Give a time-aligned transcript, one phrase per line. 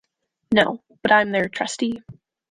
[0.51, 2.01] No, but I'm their trustee.